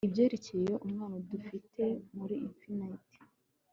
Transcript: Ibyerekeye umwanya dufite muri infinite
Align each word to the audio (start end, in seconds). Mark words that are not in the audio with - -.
Ibyerekeye 0.09 0.73
umwanya 0.85 1.19
dufite 1.31 1.83
muri 2.17 2.35
infinite 2.47 3.15